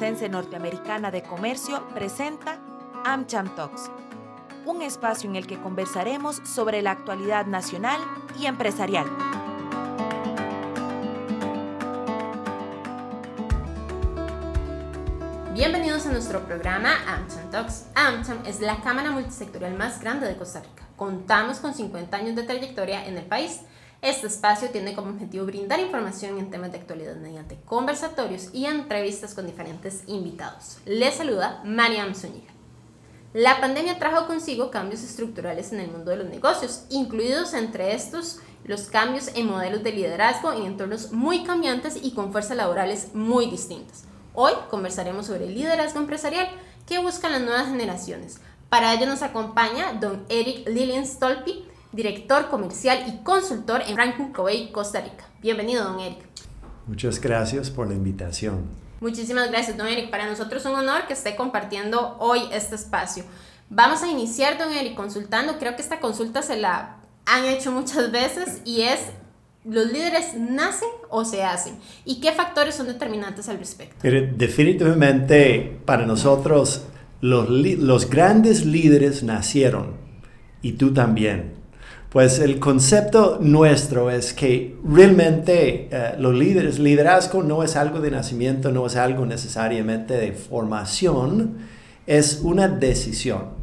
Norteamericana 0.00 1.10
de 1.10 1.24
Comercio 1.24 1.88
presenta 1.88 2.60
AmCham 3.04 3.52
Talks, 3.56 3.90
un 4.64 4.80
espacio 4.80 5.28
en 5.28 5.34
el 5.34 5.48
que 5.48 5.60
conversaremos 5.60 6.40
sobre 6.44 6.82
la 6.82 6.92
actualidad 6.92 7.46
nacional 7.46 8.00
y 8.38 8.46
empresarial. 8.46 9.06
Bienvenidos 15.52 16.06
a 16.06 16.12
nuestro 16.12 16.44
programa 16.46 16.90
AmCham 17.08 17.50
Talks. 17.50 17.86
AmCham 17.96 18.38
es 18.46 18.60
la 18.60 18.80
cámara 18.80 19.10
multisectorial 19.10 19.76
más 19.76 20.00
grande 20.00 20.28
de 20.28 20.36
Costa 20.36 20.60
Rica. 20.60 20.84
Contamos 20.94 21.58
con 21.58 21.74
50 21.74 22.16
años 22.16 22.36
de 22.36 22.44
trayectoria 22.44 23.04
en 23.04 23.18
el 23.18 23.26
país 23.26 23.62
este 24.00 24.28
espacio 24.28 24.70
tiene 24.70 24.94
como 24.94 25.10
objetivo 25.10 25.44
brindar 25.44 25.80
información 25.80 26.38
en 26.38 26.50
temas 26.50 26.70
de 26.70 26.78
actualidad 26.78 27.16
mediante 27.16 27.58
conversatorios 27.64 28.50
y 28.52 28.66
entrevistas 28.66 29.34
con 29.34 29.46
diferentes 29.46 30.04
invitados. 30.06 30.78
Les 30.84 31.16
saluda 31.16 31.60
Mariam 31.64 32.14
Zúñiga. 32.14 32.52
La 33.34 33.60
pandemia 33.60 33.98
trajo 33.98 34.26
consigo 34.26 34.70
cambios 34.70 35.02
estructurales 35.02 35.72
en 35.72 35.80
el 35.80 35.90
mundo 35.90 36.10
de 36.10 36.16
los 36.16 36.28
negocios, 36.28 36.84
incluidos 36.88 37.54
entre 37.54 37.92
estos 37.94 38.38
los 38.64 38.82
cambios 38.82 39.30
en 39.34 39.48
modelos 39.48 39.82
de 39.82 39.92
liderazgo 39.92 40.52
en 40.52 40.64
entornos 40.64 41.12
muy 41.12 41.42
cambiantes 41.44 41.98
y 42.02 42.12
con 42.12 42.32
fuerzas 42.32 42.56
laborales 42.56 43.14
muy 43.14 43.46
distintas. 43.50 44.04
Hoy 44.32 44.52
conversaremos 44.70 45.26
sobre 45.26 45.46
el 45.46 45.54
liderazgo 45.54 46.00
empresarial 46.00 46.48
que 46.86 46.98
buscan 46.98 47.32
las 47.32 47.42
nuevas 47.42 47.66
generaciones. 47.66 48.40
Para 48.68 48.94
ello 48.94 49.06
nos 49.06 49.22
acompaña 49.22 49.94
don 49.94 50.24
Eric 50.28 50.68
Lilian 50.68 51.06
Stolpi, 51.06 51.67
director 51.92 52.48
comercial 52.48 53.04
y 53.08 53.22
consultor 53.22 53.82
en 53.86 53.94
Franklin 53.94 54.32
Covey, 54.32 54.70
Costa 54.72 55.00
Rica. 55.00 55.24
Bienvenido, 55.40 55.84
don 55.84 56.00
Eric. 56.00 56.18
Muchas 56.86 57.20
gracias 57.20 57.70
por 57.70 57.88
la 57.88 57.94
invitación. 57.94 58.64
Muchísimas 59.00 59.50
gracias, 59.50 59.76
don 59.76 59.86
Eric. 59.86 60.10
Para 60.10 60.26
nosotros 60.26 60.62
es 60.62 60.70
un 60.70 60.76
honor 60.76 61.06
que 61.06 61.12
esté 61.12 61.36
compartiendo 61.36 62.16
hoy 62.18 62.40
este 62.52 62.74
espacio. 62.74 63.24
Vamos 63.70 64.02
a 64.02 64.08
iniciar, 64.08 64.58
don 64.58 64.72
Eric, 64.72 64.94
consultando. 64.94 65.58
Creo 65.58 65.76
que 65.76 65.82
esta 65.82 66.00
consulta 66.00 66.42
se 66.42 66.56
la 66.56 66.96
han 67.26 67.44
hecho 67.44 67.70
muchas 67.70 68.10
veces 68.10 68.62
y 68.64 68.82
es, 68.82 69.00
¿los 69.64 69.92
líderes 69.92 70.34
nacen 70.34 70.88
o 71.10 71.24
se 71.24 71.44
hacen? 71.44 71.78
¿Y 72.04 72.20
qué 72.20 72.32
factores 72.32 72.74
son 72.74 72.86
determinantes 72.86 73.48
al 73.48 73.58
respecto? 73.58 73.96
definitivamente, 74.02 75.80
para 75.84 76.06
nosotros, 76.06 76.84
los, 77.20 77.48
los 77.50 78.08
grandes 78.10 78.64
líderes 78.64 79.22
nacieron 79.22 79.96
y 80.62 80.72
tú 80.72 80.92
también. 80.92 81.57
Pues 82.10 82.38
el 82.38 82.58
concepto 82.58 83.38
nuestro 83.38 84.10
es 84.10 84.32
que 84.32 84.76
realmente 84.82 85.88
eh, 85.90 86.14
los 86.18 86.34
líderes, 86.34 86.78
liderazgo 86.78 87.42
no 87.42 87.62
es 87.62 87.76
algo 87.76 88.00
de 88.00 88.10
nacimiento, 88.10 88.72
no 88.72 88.86
es 88.86 88.96
algo 88.96 89.26
necesariamente 89.26 90.14
de 90.14 90.32
formación, 90.32 91.58
es 92.06 92.40
una 92.42 92.66
decisión. 92.66 93.58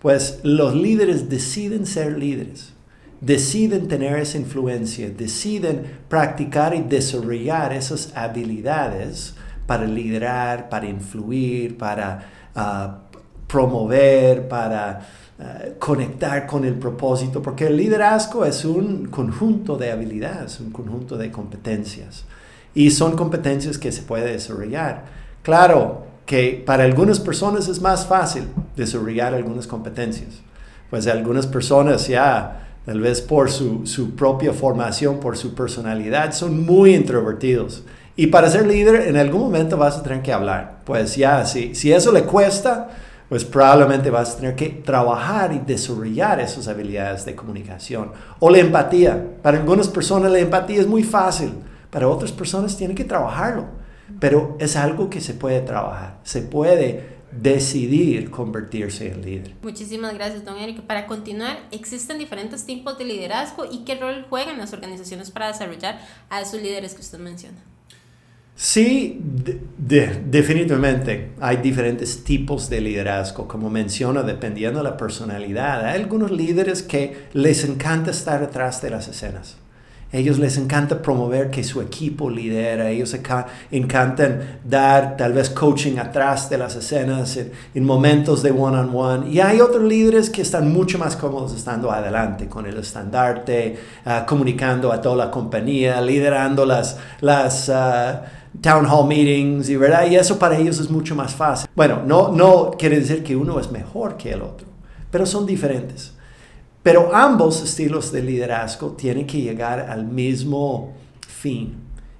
Pues 0.00 0.40
los 0.42 0.74
líderes 0.74 1.28
deciden 1.28 1.86
ser 1.86 2.18
líderes, 2.18 2.72
deciden 3.20 3.86
tener 3.86 4.18
esa 4.18 4.38
influencia, 4.38 5.08
deciden 5.10 5.84
practicar 6.08 6.74
y 6.74 6.82
desarrollar 6.82 7.72
esas 7.72 8.12
habilidades 8.16 9.34
para 9.68 9.86
liderar, 9.86 10.68
para 10.68 10.88
influir, 10.88 11.78
para 11.78 12.28
ah, 12.56 13.04
promover, 13.46 14.48
para 14.48 15.06
eh, 15.36 15.74
conectar 15.80 16.46
con 16.46 16.64
el 16.64 16.74
propósito, 16.74 17.42
porque 17.42 17.66
el 17.66 17.76
liderazgo 17.76 18.44
es 18.44 18.64
un 18.64 19.06
conjunto 19.06 19.76
de 19.76 19.90
habilidades, 19.90 20.60
un 20.60 20.70
conjunto 20.70 21.16
de 21.16 21.32
competencias. 21.32 22.24
Y 22.72 22.92
son 22.92 23.16
competencias 23.16 23.76
que 23.76 23.90
se 23.90 24.02
puede 24.02 24.30
desarrollar. 24.30 25.06
Claro 25.42 26.06
que 26.24 26.62
para 26.64 26.84
algunas 26.84 27.18
personas 27.18 27.66
es 27.68 27.80
más 27.80 28.06
fácil 28.06 28.44
desarrollar 28.76 29.34
algunas 29.34 29.66
competencias. 29.66 30.40
Pues 30.88 31.06
algunas 31.08 31.48
personas 31.48 32.06
ya, 32.06 32.68
tal 32.86 33.00
vez 33.00 33.20
por 33.20 33.50
su, 33.50 33.86
su 33.86 34.14
propia 34.14 34.52
formación, 34.52 35.18
por 35.18 35.36
su 35.36 35.54
personalidad, 35.54 36.32
son 36.32 36.64
muy 36.64 36.94
introvertidos. 36.94 37.82
Y 38.16 38.28
para 38.28 38.48
ser 38.48 38.66
líder, 38.66 39.08
en 39.08 39.16
algún 39.16 39.40
momento 39.40 39.76
vas 39.76 39.96
a 39.96 40.02
tener 40.04 40.22
que 40.22 40.32
hablar. 40.32 40.82
Pues 40.84 41.16
ya, 41.16 41.44
si, 41.44 41.74
si 41.74 41.92
eso 41.92 42.12
le 42.12 42.22
cuesta, 42.22 42.90
pues 43.28 43.44
probablemente 43.44 44.10
vas 44.10 44.32
a 44.32 44.36
tener 44.36 44.56
que 44.56 44.68
trabajar 44.68 45.52
y 45.52 45.58
desarrollar 45.58 46.40
esas 46.40 46.68
habilidades 46.68 47.24
de 47.24 47.34
comunicación. 47.34 48.12
O 48.38 48.50
la 48.50 48.58
empatía. 48.58 49.38
Para 49.42 49.58
algunas 49.58 49.88
personas 49.88 50.30
la 50.30 50.38
empatía 50.38 50.80
es 50.80 50.86
muy 50.86 51.02
fácil, 51.02 51.52
para 51.90 52.08
otras 52.08 52.32
personas 52.32 52.76
tienen 52.76 52.96
que 52.96 53.04
trabajarlo. 53.04 53.66
Pero 54.20 54.56
es 54.60 54.76
algo 54.76 55.08
que 55.08 55.20
se 55.20 55.34
puede 55.34 55.60
trabajar, 55.60 56.18
se 56.24 56.42
puede 56.42 57.14
decidir 57.32 58.30
convertirse 58.30 59.10
en 59.10 59.22
líder. 59.22 59.54
Muchísimas 59.62 60.14
gracias, 60.14 60.44
don 60.44 60.56
Eric. 60.56 60.82
Para 60.82 61.06
continuar, 61.06 61.58
existen 61.72 62.18
diferentes 62.18 62.64
tipos 62.64 62.96
de 62.98 63.04
liderazgo 63.04 63.64
y 63.64 63.84
qué 63.84 63.96
rol 63.96 64.26
juegan 64.28 64.58
las 64.58 64.72
organizaciones 64.72 65.30
para 65.30 65.48
desarrollar 65.48 66.00
a 66.30 66.40
esos 66.40 66.62
líderes 66.62 66.94
que 66.94 67.00
usted 67.00 67.18
menciona. 67.18 67.58
Sí, 68.56 69.20
definitivamente 69.78 71.32
hay 71.40 71.56
diferentes 71.56 72.22
tipos 72.22 72.70
de 72.70 72.80
liderazgo, 72.80 73.48
como 73.48 73.68
menciona, 73.68 74.22
dependiendo 74.22 74.78
de 74.78 74.84
la 74.84 74.96
personalidad. 74.96 75.84
Hay 75.86 76.00
algunos 76.00 76.30
líderes 76.30 76.82
que 76.82 77.26
les 77.32 77.64
encanta 77.64 78.12
estar 78.12 78.40
detrás 78.40 78.80
de 78.80 78.90
las 78.90 79.08
escenas. 79.08 79.56
Ellos 80.12 80.38
les 80.38 80.56
encanta 80.58 81.02
promover 81.02 81.50
que 81.50 81.64
su 81.64 81.80
equipo 81.80 82.30
lidera, 82.30 82.88
ellos 82.88 83.16
encantan 83.72 84.60
dar 84.62 85.16
tal 85.16 85.32
vez 85.32 85.50
coaching 85.50 85.98
atrás 85.98 86.48
de 86.48 86.56
las 86.56 86.76
escenas 86.76 87.36
en, 87.36 87.84
momentos 87.84 88.40
de 88.44 88.52
one-on-one. 88.52 89.28
Y 89.28 89.40
hay 89.40 89.60
otros 89.60 89.82
líderes 89.82 90.30
que 90.30 90.42
están 90.42 90.72
mucho 90.72 90.98
más 91.00 91.16
cómodos 91.16 91.52
estando 91.52 91.90
adelante 91.90 92.48
con 92.48 92.64
el 92.66 92.78
estandarte, 92.78 93.76
ah, 94.04 94.24
comunicando 94.24 94.92
a 94.92 95.00
toda 95.00 95.16
la 95.16 95.30
compañía, 95.32 96.00
liderando 96.00 96.64
las... 96.64 96.96
las 97.20 97.68
ah, 97.68 98.22
town 98.60 98.86
hall 98.86 99.06
meetings 99.06 99.68
y 99.68 99.76
verdad 99.76 100.06
y 100.06 100.16
eso 100.16 100.38
para 100.38 100.58
ellos 100.58 100.78
es 100.78 100.90
mucho 100.90 101.14
más 101.14 101.34
fácil. 101.34 101.68
Bueno, 101.74 102.02
no 102.06 102.28
no 102.28 102.72
quiere 102.78 103.00
decir 103.00 103.22
que 103.22 103.36
uno 103.36 103.58
es 103.58 103.70
mejor 103.70 104.16
que 104.16 104.32
el 104.32 104.42
otro, 104.42 104.66
pero 105.10 105.26
son 105.26 105.46
diferentes. 105.46 106.12
Pero 106.82 107.14
ambos 107.14 107.62
estilos 107.62 108.12
de 108.12 108.22
liderazgo 108.22 108.90
tienen 108.92 109.26
que 109.26 109.40
llegar 109.40 109.80
al 109.80 110.04
mismo 110.04 110.92
fin 111.26 111.76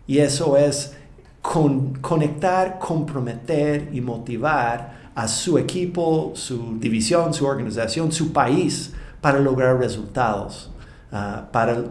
y 0.06 0.18
eso 0.18 0.56
es 0.56 0.94
conectar, 1.42 2.78
comprometer 2.78 3.90
y 3.92 4.00
motivar 4.00 5.10
a 5.14 5.28
su 5.28 5.58
equipo, 5.58 6.32
su 6.34 6.78
división, 6.78 7.34
su 7.34 7.46
organización, 7.46 8.10
su 8.10 8.32
país 8.32 8.92
para 9.20 9.38
lograr 9.38 9.78
resultados 9.78 10.70
ah, 11.12 11.48
para, 11.52 11.84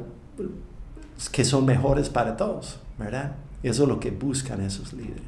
que 1.32 1.46
son 1.46 1.66
mejores 1.66 2.10
para 2.10 2.36
todos, 2.36 2.80
¿verdad? 2.98 3.36
Eso 3.64 3.84
es 3.84 3.90
lo 3.90 4.00
que 4.00 4.12
buscan 4.12 4.62
esos 4.62 4.94
líderes. 4.94 5.24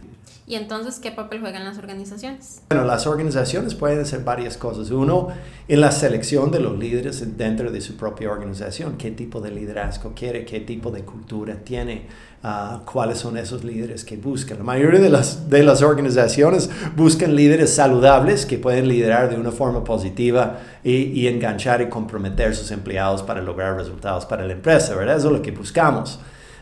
¿Y 0.48 0.54
entonces 0.54 1.00
qué 1.00 1.12
papel 1.12 1.40
juegan 1.42 1.64
las 1.64 1.80
organizaciones? 1.80 2.62
Bueno, 2.70 2.86
las 2.86 3.08
organizaciones 3.08 3.74
pueden 3.74 4.02
hacer 4.02 4.24
varias 4.24 4.58
cosas. 4.58 4.92
Uno, 4.92 5.30
en 5.68 5.82
la 5.82 5.92
selección 5.92 6.52
de 6.52 6.60
los 6.60 6.78
líderes 6.78 7.36
dentro 7.36 7.72
de 7.72 7.82
su 7.82 7.98
propia 7.98 8.32
organización. 8.32 8.96
¿Qué 8.96 9.10
tipo 9.10 9.42
de 9.42 9.50
liderazgo 9.50 10.14
quiere? 10.16 10.46
¿Qué 10.46 10.60
tipo 10.60 10.92
de 10.92 11.02
cultura 11.02 11.56
tiene? 11.56 12.06
Ah, 12.44 12.84
¿Cuáles 12.86 13.18
son 13.18 13.40
esos 13.40 13.64
líderes 13.64 14.06
que 14.06 14.18
buscan? 14.18 14.60
La 14.60 14.64
mayoría 14.64 15.00
de 15.00 15.10
las, 15.10 15.50
de 15.50 15.64
las 15.64 15.82
organizaciones 15.82 16.70
buscan 16.96 17.36
líderes 17.36 17.74
saludables 17.74 18.46
que 18.46 18.60
pueden 18.60 18.88
liderar 18.88 19.32
de 19.32 19.38
una 19.38 19.52
forma 19.52 19.84
positiva 19.84 20.60
y, 20.84 20.92
y 20.92 21.28
enganchar 21.28 21.82
y 21.82 21.90
comprometer 21.90 22.50
a 22.50 22.54
sus 22.54 22.70
empleados 22.70 23.24
para 23.24 23.42
lograr 23.42 23.76
resultados 23.76 24.28
para 24.28 24.46
la 24.46 24.54
empresa, 24.54 24.94
¿verdad? 24.94 25.18
Eso 25.18 25.30
es 25.30 25.34
lo 25.34 25.42
que 25.42 25.50
buscamos 25.50 26.20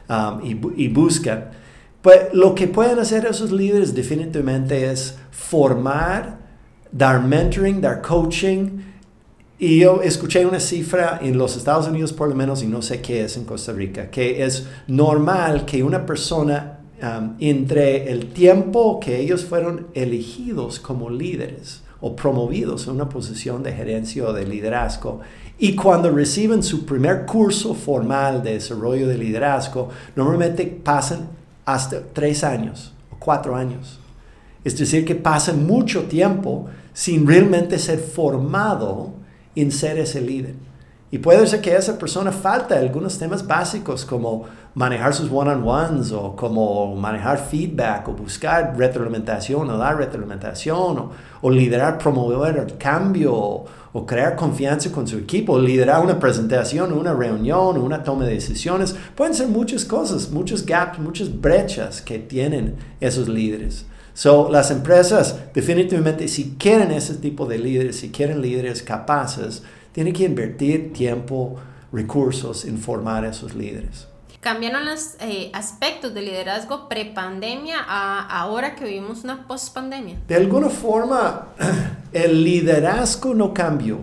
um, 0.08 0.40
y, 0.42 0.84
y 0.86 0.88
buscan. 0.88 1.63
Pues 2.04 2.34
lo 2.34 2.54
que 2.54 2.68
pueden 2.68 3.00
hacer 3.00 3.26
esos 3.26 3.54
líderes 3.54 3.96
definitivamente 3.96 4.92
es 4.92 5.16
formar, 5.32 6.38
dar 6.92 7.24
mentoring, 7.24 7.80
dar 7.80 8.02
coaching. 8.02 8.82
Y 9.58 9.80
yo 9.80 10.02
escuché 10.02 10.46
una 10.46 10.60
cifra 10.60 11.20
en 11.22 11.38
los 11.38 11.56
Estados 11.56 11.88
Unidos 11.88 12.12
por 12.12 12.28
lo 12.28 12.36
menos, 12.36 12.62
y 12.62 12.68
no 12.68 12.82
sé 12.82 13.02
qué 13.02 13.24
es 13.24 13.38
en 13.38 13.46
Costa 13.46 13.72
Rica, 13.72 14.12
que 14.12 14.44
es 14.44 14.68
normal 14.88 15.64
que 15.64 15.82
una 15.82 16.06
persona 16.06 16.80
um, 17.02 17.36
entre 17.40 18.12
el 18.12 18.34
tiempo 18.34 19.00
que 19.00 19.22
ellos 19.22 19.46
fueron 19.46 19.88
elegidos 19.94 20.82
como 20.82 21.10
líderes 21.10 21.84
o 22.02 22.18
promovidos 22.18 22.86
en 22.88 22.96
una 22.96 23.08
posición 23.08 23.64
de 23.64 23.72
gerencia 23.72 24.26
o 24.26 24.34
de 24.34 24.46
liderazgo 24.46 25.22
y 25.58 25.76
cuando 25.76 26.12
reciben 26.12 26.64
su 26.64 26.86
primer 26.86 27.26
curso 27.26 27.74
formal 27.74 28.44
de 28.44 28.56
desarrollo 28.56 29.08
de 29.08 29.18
liderazgo, 29.18 29.88
normalmente 30.16 30.66
pasan 30.66 31.30
hasta 31.66 32.02
tres 32.14 32.44
años 32.44 32.94
o 33.12 33.16
cuatro 33.20 33.56
años. 33.56 34.00
Es 34.64 34.78
decir, 34.78 35.06
que 35.06 35.16
pasa 35.16 35.54
mucho 35.54 36.04
tiempo 36.04 36.68
sin 36.94 37.28
realmente 37.28 37.78
ser 37.80 38.00
formado 38.00 39.14
en 39.56 39.72
ser 39.72 39.98
ese 39.98 40.22
líder. 40.22 40.56
Y 41.14 41.20
puede 41.20 41.46
ser 41.46 41.62
que 41.62 41.70
a 41.70 41.78
esa 41.78 42.00
persona 42.00 42.32
falta 42.32 42.76
algunos 42.76 43.20
temas 43.20 43.46
básicos 43.46 44.04
como 44.04 44.46
manejar 44.74 45.14
sus 45.14 45.32
one-on-ones 45.32 46.12
o 46.12 46.36
como 46.36 46.96
manejar 46.96 47.38
feedback 47.38 48.10
o 48.10 48.14
buscar 48.14 48.74
retroalimentación 48.76 49.70
o 49.70 49.78
dar 49.78 49.96
retroalimentación 49.98 51.12
o, 51.40 51.52
liderar, 51.52 52.00
promover 52.00 52.58
el 52.58 52.80
cambio 52.80 53.32
o, 53.32 54.06
crear 54.08 54.36
confianza 54.36 54.92
con 54.92 55.08
su 55.08 55.20
equipo, 55.20 55.54
o 55.54 55.60
liderar 55.60 56.04
una 56.04 56.20
presentación, 56.20 56.92
una 56.92 57.14
reunión 57.14 57.78
o 57.78 57.84
una 57.84 58.02
toma 58.02 58.26
de 58.26 58.34
decisiones. 58.34 58.96
Pueden 59.14 59.36
ser 59.36 59.50
muchas 59.50 59.86
cosas, 59.86 60.32
muchos 60.32 60.66
gaps, 60.66 60.98
muchas 60.98 61.40
brechas 61.40 62.02
que 62.02 62.18
tienen 62.18 62.76
esos 63.00 63.28
líderes. 63.30 63.86
So, 64.16 64.50
las 64.50 64.72
empresas 64.72 65.40
definitivamente 65.54 66.28
si 66.28 66.56
quieren 66.58 66.92
ese 66.92 67.14
tipo 67.16 67.46
de 67.46 67.60
líderes, 67.60 67.98
si 67.98 68.10
quieren 68.10 68.42
líderes 68.42 68.82
capaces, 68.82 69.62
tiene 69.94 70.12
que 70.12 70.26
invertir 70.26 70.92
tiempo, 70.92 71.56
recursos 71.94 72.66
en 72.66 72.78
formar 72.78 73.24
a 73.24 73.30
esos 73.30 73.56
líderes. 73.56 74.08
¿Cambiaron 74.42 74.86
los 74.86 75.16
eh, 75.22 75.50
aspectos 75.54 76.14
de 76.14 76.22
liderazgo 76.22 76.90
prepandemia 76.90 77.78
a 77.80 78.42
ahora 78.42 78.76
que 78.76 78.84
vivimos 78.84 79.24
una 79.24 79.48
pospandemia? 79.48 80.18
De 80.28 80.36
alguna 80.36 80.68
forma, 80.68 81.48
el 82.12 82.44
liderazgo 82.44 83.34
no 83.34 83.54
cambió. 83.54 84.00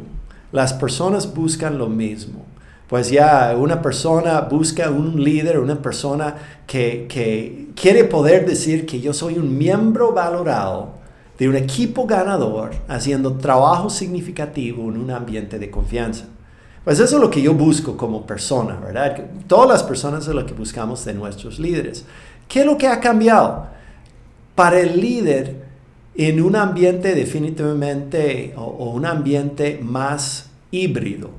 Las 0.50 0.72
personas 0.72 1.34
buscan 1.34 1.76
lo 1.76 1.88
mismo. 1.88 2.46
Pues 2.88 3.10
ya 3.10 3.54
una 3.56 3.82
persona 3.82 4.40
busca 4.40 4.88
un 4.90 5.22
líder, 5.22 5.58
una 5.58 5.76
persona 5.76 6.34
que, 6.66 7.06
que 7.08 7.68
quiere 7.76 8.04
poder 8.04 8.46
decir 8.46 8.86
que 8.86 9.00
yo 9.00 9.12
soy 9.12 9.36
un 9.36 9.58
miembro 9.58 10.12
valorado 10.12 10.99
de 11.40 11.48
un 11.48 11.56
equipo 11.56 12.06
ganador 12.06 12.72
haciendo 12.86 13.38
trabajo 13.38 13.88
significativo 13.88 14.90
en 14.90 14.98
un 14.98 15.10
ambiente 15.10 15.58
de 15.58 15.70
confianza. 15.70 16.26
Pues 16.84 17.00
eso 17.00 17.16
es 17.16 17.22
lo 17.22 17.30
que 17.30 17.40
yo 17.40 17.54
busco 17.54 17.96
como 17.96 18.26
persona, 18.26 18.78
¿verdad? 18.78 19.30
Todas 19.46 19.66
las 19.66 19.82
personas 19.82 20.28
es 20.28 20.34
lo 20.34 20.44
que 20.44 20.52
buscamos 20.52 21.02
de 21.06 21.14
nuestros 21.14 21.58
líderes. 21.58 22.04
¿Qué 22.46 22.60
es 22.60 22.66
lo 22.66 22.76
que 22.76 22.88
ha 22.88 23.00
cambiado? 23.00 23.68
Para 24.54 24.80
el 24.80 25.00
líder, 25.00 25.64
en 26.14 26.42
un 26.42 26.56
ambiente 26.56 27.14
definitivamente 27.14 28.52
o, 28.58 28.90
un 28.90 29.06
ambiente 29.06 29.80
más 29.82 30.50
híbrido, 30.70 31.30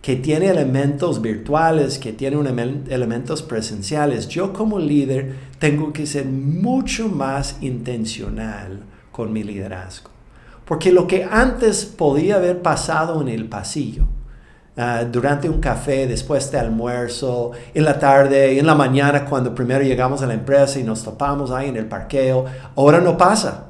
que 0.00 0.14
tiene 0.14 0.50
elementos 0.50 1.20
virtuales, 1.20 1.98
que 1.98 2.12
tiene 2.12 2.36
elementos 2.90 3.42
presenciales, 3.42 4.28
yo 4.28 4.52
como 4.52 4.78
líder 4.78 5.34
tengo 5.58 5.92
que 5.92 6.06
ser 6.06 6.26
mucho 6.26 7.08
más 7.08 7.56
intencional 7.60 8.84
con 9.18 9.32
mi 9.32 9.42
liderazgo. 9.42 10.10
Porque 10.64 10.92
lo 10.92 11.08
que 11.08 11.24
antes 11.28 11.84
podía 11.84 12.36
haber 12.36 12.62
pasado 12.62 13.20
en 13.20 13.26
el 13.26 13.48
pasillo, 13.48 14.04
ah, 14.76 15.02
durante 15.10 15.48
un 15.48 15.58
café, 15.58 16.06
después 16.06 16.48
de 16.52 16.60
almuerzo, 16.60 17.50
en 17.74 17.84
la 17.84 17.98
tarde, 17.98 18.60
en 18.60 18.64
la 18.64 18.76
mañana, 18.76 19.24
cuando 19.24 19.52
primero 19.52 19.82
llegamos 19.82 20.22
a 20.22 20.28
la 20.28 20.34
empresa 20.34 20.78
y 20.78 20.84
nos 20.84 21.02
topamos 21.02 21.50
ahí 21.50 21.68
en 21.68 21.76
el 21.76 21.86
parqueo, 21.86 22.44
ahora 22.76 23.00
no 23.00 23.16
pasa. 23.16 23.64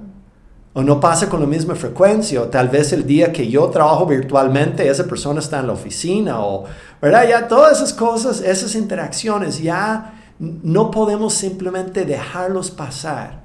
O 0.75 0.83
no 0.83 1.01
pasa 1.01 1.31
con 1.31 1.41
la 1.41 1.47
misma 1.47 1.75
frecuencia, 1.75 2.43
o 2.43 2.49
tal 2.49 2.69
vez 2.69 2.93
el 2.93 3.07
día 3.07 3.33
que 3.33 3.49
yo 3.49 3.71
trabajo 3.71 4.05
virtualmente, 4.05 4.87
esa 4.87 5.05
persona 5.05 5.41
está 5.41 5.61
en 5.61 5.69
la 5.69 5.73
oficina, 5.73 6.41
o, 6.41 6.65
¿verdad? 7.01 7.27
Ya 7.27 7.49
todas 7.49 7.79
esas 7.79 7.95
cosas, 7.95 8.43
esas 8.43 8.75
interacciones, 8.75 9.63
ya 9.63 10.13
no 10.39 10.91
podemos 10.91 11.33
simplemente 11.33 12.05
dejarlos 12.05 12.71
pasar 12.71 13.38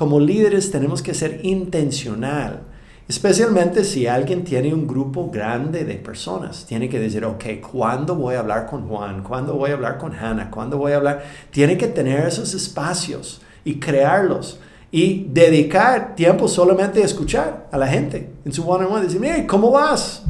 como 0.00 0.18
líderes 0.18 0.70
tenemos 0.70 1.02
que 1.02 1.12
ser 1.12 1.40
intencional, 1.42 2.62
especialmente 3.06 3.84
si 3.84 4.06
alguien 4.06 4.44
tiene 4.44 4.72
un 4.72 4.86
grupo 4.86 5.30
grande 5.30 5.84
de 5.84 5.96
personas. 5.96 6.64
Tiene 6.64 6.88
que 6.88 6.98
decir, 6.98 7.22
ok, 7.22 7.44
¿cuándo 7.70 8.14
voy 8.14 8.34
a 8.34 8.38
hablar 8.38 8.64
con 8.64 8.88
Juan? 8.88 9.22
¿Cuándo 9.22 9.56
voy 9.56 9.72
a 9.72 9.74
hablar 9.74 9.98
con 9.98 10.14
Hannah? 10.14 10.50
¿Cuándo 10.50 10.78
voy 10.78 10.92
a 10.92 10.96
hablar? 10.96 11.22
Tiene 11.50 11.76
que 11.76 11.86
tener 11.86 12.26
esos 12.26 12.54
espacios 12.54 13.42
y 13.62 13.78
crearlos 13.78 14.58
y 14.90 15.26
dedicar 15.28 16.14
tiempo 16.14 16.48
solamente 16.48 17.02
a 17.02 17.04
escuchar 17.04 17.68
a 17.70 17.76
la 17.76 17.86
gente 17.86 18.30
en 18.46 18.54
su 18.54 18.66
one-on-one. 18.66 19.04
Decir, 19.04 19.20
mire, 19.20 19.46
¿cómo 19.46 19.70
vas? 19.70 20.22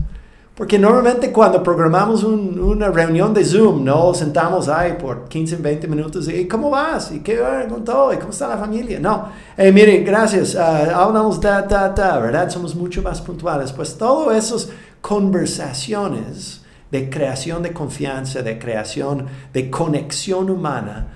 Porque 0.60 0.78
normalmente 0.78 1.32
cuando 1.32 1.62
programamos 1.62 2.22
una 2.22 2.90
reunión 2.90 3.32
de 3.32 3.42
Zoom, 3.42 3.82
no 3.82 4.12
sentamos 4.12 4.68
ahí 4.68 4.92
por 5.00 5.26
15, 5.26 5.56
20 5.56 5.88
minutos 5.88 6.28
y 6.28 6.46
¿cómo 6.46 6.68
vas? 6.68 7.12
¿Y 7.12 7.20
qué 7.20 7.40
con 7.66 7.82
todo? 7.82 8.12
¿Y 8.12 8.18
cómo 8.18 8.28
está 8.28 8.46
la 8.46 8.58
familia? 8.58 9.00
No, 9.00 9.30
hey, 9.56 9.72
mire, 9.72 10.00
gracias, 10.00 10.54
uh, 10.54 10.94
hablamos 10.94 11.40
da, 11.40 11.62
da, 11.62 11.88
da, 11.88 12.18
¿verdad? 12.18 12.50
Somos 12.50 12.74
mucho 12.74 13.00
más 13.00 13.22
puntuales. 13.22 13.72
Pues 13.72 13.96
todas 13.96 14.36
esas 14.36 14.68
conversaciones 15.00 16.60
de 16.90 17.08
creación 17.08 17.62
de 17.62 17.72
confianza, 17.72 18.42
de 18.42 18.58
creación 18.58 19.28
de 19.54 19.70
conexión 19.70 20.50
humana, 20.50 21.08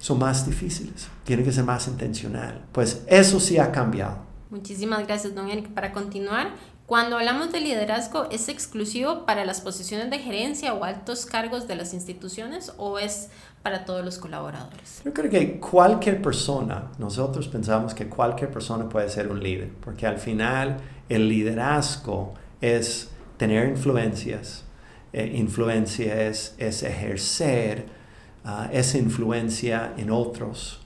son 0.00 0.18
más 0.18 0.44
difíciles. 0.44 1.06
Tiene 1.22 1.44
que 1.44 1.52
ser 1.52 1.62
más 1.62 1.86
intencional. 1.86 2.60
Pues 2.72 3.04
eso 3.06 3.38
sí 3.38 3.58
ha 3.58 3.70
cambiado. 3.70 4.32
Muchísimas 4.52 5.06
gracias, 5.06 5.34
don 5.34 5.48
Eric. 5.48 5.68
Para 5.68 5.92
continuar, 5.92 6.48
cuando 6.92 7.16
hablamos 7.16 7.50
de 7.52 7.60
liderazgo, 7.62 8.28
¿es 8.30 8.50
exclusivo 8.50 9.24
para 9.24 9.46
las 9.46 9.62
posiciones 9.62 10.10
de 10.10 10.18
gerencia 10.18 10.74
o 10.74 10.84
altos 10.84 11.24
cargos 11.24 11.66
de 11.66 11.74
las 11.74 11.94
instituciones 11.94 12.74
o 12.76 12.98
es 12.98 13.30
para 13.62 13.86
todos 13.86 14.04
los 14.04 14.18
colaboradores? 14.18 15.00
Yo 15.02 15.14
creo 15.14 15.30
que 15.30 15.58
cualquier 15.58 16.20
persona, 16.20 16.92
nosotros 16.98 17.48
pensamos 17.48 17.94
que 17.94 18.10
cualquier 18.10 18.50
persona 18.50 18.90
puede 18.90 19.08
ser 19.08 19.28
un 19.28 19.42
líder, 19.42 19.70
porque 19.82 20.06
al 20.06 20.18
final 20.18 20.80
el 21.08 21.30
liderazgo 21.30 22.34
es 22.60 23.08
tener 23.38 23.70
influencias, 23.70 24.64
eh, 25.14 25.32
influencia 25.34 26.24
es, 26.24 26.54
es 26.58 26.82
ejercer 26.82 27.86
uh, 28.44 28.70
esa 28.70 28.98
influencia 28.98 29.94
en 29.96 30.10
otros. 30.10 30.82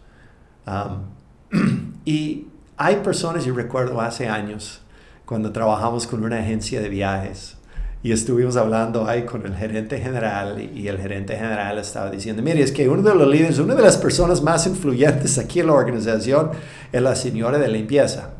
Um, 0.68 1.96
y 2.04 2.46
hay 2.76 2.94
personas, 2.98 3.44
yo 3.44 3.56
recuerdo 3.56 4.00
hace 4.00 4.28
años, 4.28 4.82
cuando 5.26 5.52
trabajamos 5.52 6.06
con 6.06 6.24
una 6.24 6.38
agencia 6.38 6.80
de 6.80 6.88
viajes 6.88 7.56
y 8.02 8.12
estuvimos 8.12 8.56
hablando 8.56 9.08
ahí 9.08 9.24
con 9.24 9.44
el 9.44 9.56
gerente 9.56 9.98
general 9.98 10.60
y 10.60 10.86
el 10.86 10.98
gerente 10.98 11.34
general 11.34 11.78
estaba 11.78 12.08
diciendo, 12.08 12.40
mire, 12.40 12.62
es 12.62 12.70
que 12.70 12.88
uno 12.88 13.02
de 13.02 13.14
los 13.16 13.26
líderes, 13.26 13.58
una 13.58 13.74
de 13.74 13.82
las 13.82 13.96
personas 13.96 14.40
más 14.40 14.68
influyentes 14.68 15.36
aquí 15.38 15.58
en 15.58 15.66
la 15.66 15.72
organización 15.72 16.52
es 16.92 17.02
la 17.02 17.16
señora 17.16 17.58
de 17.58 17.66
limpieza, 17.66 18.30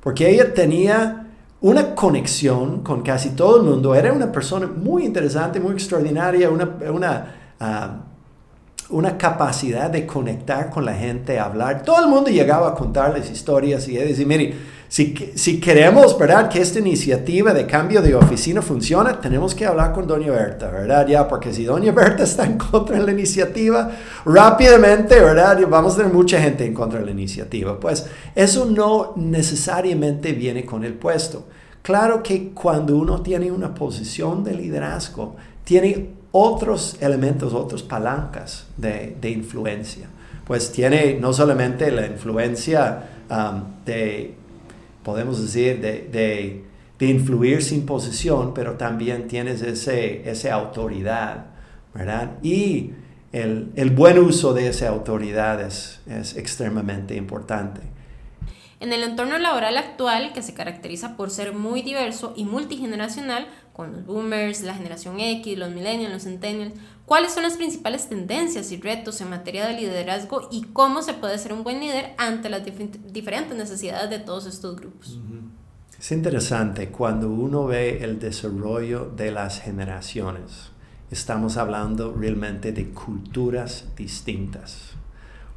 porque 0.00 0.28
ella 0.28 0.52
tenía 0.52 1.28
una 1.60 1.94
conexión 1.94 2.82
con 2.82 3.02
casi 3.02 3.30
todo 3.30 3.58
el 3.58 3.62
mundo, 3.62 3.94
era 3.94 4.12
una 4.12 4.32
persona 4.32 4.66
muy 4.66 5.04
interesante, 5.04 5.60
muy 5.60 5.74
extraordinaria, 5.74 6.50
una, 6.50 6.68
una, 6.90 7.34
ah, 7.60 8.00
una 8.90 9.16
capacidad 9.16 9.88
de 9.88 10.04
conectar 10.04 10.68
con 10.70 10.84
la 10.84 10.94
gente, 10.94 11.38
hablar, 11.38 11.84
todo 11.84 12.00
el 12.02 12.10
mundo 12.10 12.30
llegaba 12.30 12.70
a 12.70 12.74
contarles 12.74 13.30
historias 13.30 13.86
y 13.86 13.96
ella 13.96 14.06
decía, 14.06 14.26
mire, 14.26 14.54
si, 14.94 15.58
queremos, 15.58 16.16
¿verdad?, 16.16 16.48
que 16.48 16.60
esta 16.60 16.78
iniciativa 16.78 17.52
de 17.52 17.66
cambio 17.66 18.00
de 18.00 18.14
oficina 18.14 18.62
funcione, 18.62 19.14
tenemos 19.14 19.52
que 19.52 19.66
hablar 19.66 19.92
con 19.92 20.06
Doña 20.06 20.30
Berta, 20.30 20.70
¿verdad? 20.70 21.04
Ya, 21.08 21.26
porque 21.26 21.52
si 21.52 21.64
Doña 21.64 21.90
Berta 21.90 22.22
está 22.22 22.46
en 22.46 22.56
contra 22.56 22.98
de 22.98 23.02
la 23.02 23.10
iniciativa, 23.10 23.90
rápidamente, 24.24 25.18
¿verdad?, 25.18 25.58
vamos 25.68 25.94
a 25.94 25.96
tener 25.96 26.12
mucha 26.12 26.40
gente 26.40 26.64
en 26.64 26.72
contra 26.72 27.00
de 27.00 27.06
la 27.06 27.10
iniciativa. 27.10 27.80
Pues 27.80 28.06
eso 28.36 28.66
no 28.66 29.14
necesariamente 29.16 30.32
viene 30.32 30.64
con 30.64 30.84
el 30.84 30.94
puesto. 30.94 31.48
Claro 31.82 32.22
que 32.22 32.50
cuando 32.50 32.96
uno 32.96 33.20
tiene 33.20 33.50
una 33.50 33.74
posición 33.74 34.44
de 34.44 34.54
liderazgo, 34.54 35.34
tiene 35.64 36.10
otros 36.30 36.98
elementos, 37.00 37.52
otras 37.52 37.82
palancas 37.82 38.66
de, 38.76 39.16
influencia. 39.28 40.06
Pues 40.46 40.70
tiene 40.70 41.18
no 41.20 41.32
solamente 41.32 41.90
la 41.90 42.06
influencia 42.06 43.08
um, 43.28 43.62
de 43.84 44.43
podemos 45.04 45.40
decir, 45.40 45.80
de, 45.80 46.08
de, 46.10 47.06
influir 47.06 47.62
sin 47.62 47.84
posición, 47.84 48.54
pero 48.54 48.78
también 48.78 49.28
tienes 49.28 49.60
ese, 49.60 50.28
esa 50.30 50.54
autoridad, 50.54 51.48
¿verdad? 51.92 52.38
Y 52.42 52.92
el, 53.30 53.70
el, 53.76 53.90
buen 53.90 54.18
uso 54.18 54.54
de 54.54 54.68
esa 54.68 54.88
autoridad 54.88 55.60
es, 55.60 56.00
es 56.06 56.34
extremadamente 56.34 57.14
importante. 57.14 57.82
En 58.80 58.92
el 58.92 59.02
entorno 59.02 59.38
laboral 59.38 59.76
actual, 59.76 60.32
que 60.32 60.42
se 60.42 60.54
caracteriza 60.54 61.16
por 61.16 61.30
ser 61.30 61.52
muy 61.52 61.82
diverso 61.82 62.32
y 62.36 62.44
multigeneracional, 62.44 63.46
con 63.74 63.92
los 63.92 64.06
boomers, 64.06 64.62
la 64.62 64.72
generación 64.72 65.18
X, 65.18 65.58
los 65.58 65.70
millennials, 65.70 66.12
los 66.12 66.22
centennials, 66.22 66.74
¿cuáles 67.06 67.34
son 67.34 67.42
las 67.42 67.56
principales 67.56 68.08
tendencias 68.08 68.70
y 68.70 68.76
retos 68.80 69.20
en 69.20 69.28
materia 69.28 69.66
de 69.66 69.74
liderazgo 69.74 70.48
y 70.50 70.62
cómo 70.72 71.02
se 71.02 71.12
puede 71.12 71.36
ser 71.38 71.52
un 71.52 71.64
buen 71.64 71.80
líder 71.80 72.14
ante 72.16 72.48
las 72.48 72.62
diferentes 72.64 73.58
necesidades 73.58 74.10
de 74.10 74.20
todos 74.20 74.46
estos 74.46 74.76
grupos? 74.76 75.18
Es 75.98 76.12
interesante 76.12 76.90
cuando 76.90 77.28
uno 77.28 77.66
ve 77.66 78.04
el 78.04 78.20
desarrollo 78.20 79.10
de 79.16 79.32
las 79.32 79.60
generaciones. 79.60 80.70
Estamos 81.10 81.56
hablando 81.56 82.14
realmente 82.14 82.72
de 82.72 82.90
culturas 82.90 83.86
distintas. 83.96 84.92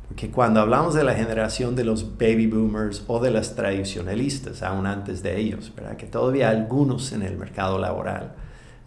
Porque 0.07 0.29
cuando 0.31 0.61
hablamos 0.61 0.93
de 0.93 1.03
la 1.03 1.13
generación 1.13 1.75
de 1.75 1.83
los 1.83 2.17
baby 2.17 2.47
boomers 2.47 3.03
o 3.07 3.19
de 3.19 3.31
las 3.31 3.55
tradicionalistas, 3.55 4.63
aún 4.63 4.85
antes 4.85 5.21
de 5.21 5.37
ellos, 5.37 5.71
¿verdad? 5.75 5.97
que 5.97 6.05
todavía 6.05 6.49
algunos 6.49 7.11
en 7.11 7.23
el 7.23 7.37
mercado 7.37 7.77
laboral, 7.77 8.33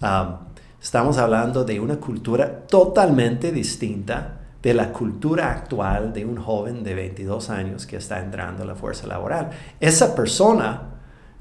um, 0.02 0.50
Estamos 0.80 1.18
hablando 1.18 1.62
de 1.64 1.78
una 1.78 1.96
cultura 1.96 2.66
totalmente 2.66 3.52
distinta 3.52 4.38
de 4.62 4.72
la 4.72 4.92
cultura 4.92 5.52
actual 5.52 6.12
de 6.12 6.24
un 6.24 6.36
joven 6.36 6.82
de 6.82 6.94
22 6.94 7.50
años 7.50 7.86
que 7.86 7.96
está 7.96 8.18
entrando 8.18 8.62
a 8.62 8.66
la 8.66 8.74
fuerza 8.74 9.06
laboral. 9.06 9.50
Esa 9.78 10.14
persona 10.14 10.82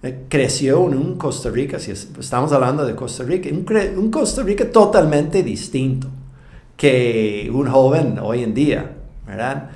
eh, 0.03 0.25
creció 0.27 0.85
en 0.87 0.97
un 0.97 1.17
Costa 1.17 1.49
Rica, 1.49 1.79
si 1.79 1.91
estamos 1.91 2.51
hablando 2.51 2.85
de 2.85 2.95
Costa 2.95 3.23
Rica, 3.23 3.49
un, 3.49 4.11
Costa 4.11 4.43
Rica 4.43 4.69
totalmente 4.69 5.41
distinto 5.41 6.07
que 6.75 7.49
un 7.53 7.69
joven 7.69 8.19
hoy 8.21 8.43
en 8.43 8.53
día, 8.53 8.97
¿verdad? 9.29 9.69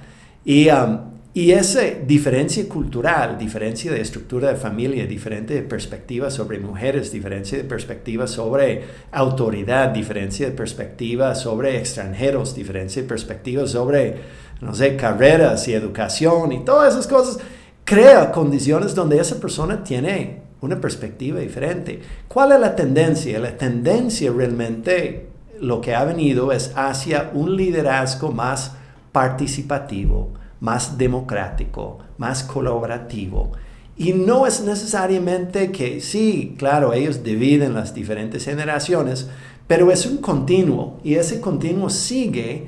Y 0.43 0.69
um, 0.69 1.13
y 1.35 1.51
esa 1.51 1.81
diferencia 2.05 2.69
cultural, 2.69 3.39
diferencia 3.39 3.91
de 3.91 4.01
estructura 4.01 4.49
de 4.49 4.55
familia, 4.55 5.07
diferente 5.07 5.55
de 5.55 5.63
perspectiva 5.63 6.29
sobre 6.29 6.59
mujeres, 6.59 7.11
diferencia 7.11 7.57
de 7.57 7.63
perspectiva 7.63 8.27
sobre 8.27 8.83
autoridad, 9.11 9.89
diferencia 9.89 10.45
de 10.45 10.51
perspectiva 10.51 11.33
sobre 11.33 11.79
extranjeros, 11.79 12.53
diferencia 12.53 13.01
de 13.01 13.07
perspectiva 13.07 13.65
sobre, 13.65 14.17
no 14.61 14.75
sé, 14.75 14.95
carreras 14.95 15.67
y 15.67 15.73
educación 15.73 16.51
y 16.51 16.63
todas 16.63 16.93
esas 16.93 17.07
cosas, 17.07 17.39
crea 17.83 18.31
condiciones 18.31 18.93
donde 18.93 19.17
esa 19.19 19.39
persona 19.39 19.83
tiene 19.83 20.43
una 20.61 20.79
perspectiva 20.79 21.39
diferente. 21.39 21.99
¿Cuál 22.27 22.51
es 22.51 22.59
la 22.59 22.75
tendencia? 22.75 23.39
La 23.39 23.57
tendencia 23.57 24.31
realmente 24.31 25.29
lo 25.59 25.81
que 25.81 25.95
ha 25.95 26.03
venido 26.03 26.51
es 26.51 26.73
hacia 26.75 27.31
un 27.33 27.57
liderazgo 27.57 28.31
más 28.31 28.73
participativo, 29.13 30.31
más 30.59 30.97
democrático, 30.97 31.99
más 32.17 32.43
colaborativo. 32.43 33.53
Y 33.95 34.11
no 34.13 34.45
es 34.47 34.61
necesariamente 34.61 35.71
que, 35.71 36.01
sí, 36.01 36.55
claro, 36.57 36.91
ellos 36.93 37.23
dividen 37.23 37.75
las 37.75 37.93
diferentes 37.93 38.43
generaciones, 38.43 39.29
pero 39.67 39.91
es 39.91 40.05
un 40.05 40.17
continuo 40.17 40.99
y 41.03 41.13
ese 41.13 41.39
continuo 41.39 41.89
sigue 41.89 42.67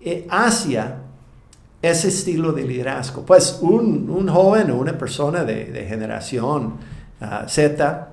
eh, 0.00 0.26
hacia 0.28 0.98
ese 1.80 2.08
estilo 2.08 2.52
de 2.52 2.64
liderazgo. 2.64 3.24
Pues 3.24 3.58
un, 3.62 4.28
joven 4.28 4.70
o 4.70 4.76
una 4.76 4.98
persona 4.98 5.44
de, 5.44 5.86
generación 5.88 6.74
ah, 7.20 7.46
Z 7.48 8.08